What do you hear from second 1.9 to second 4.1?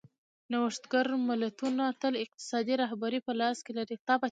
تل اقتصادي رهبري په لاس کې لري.